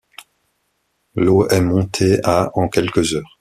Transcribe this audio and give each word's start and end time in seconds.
L'eau 1.13 1.47
est 1.49 1.61
montée 1.61 2.19
à 2.23 2.49
en 2.57 2.67
quelques 2.69 3.13
heures. 3.13 3.29